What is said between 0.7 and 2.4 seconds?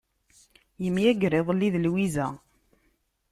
Yemyager iḍelli d Lwiza.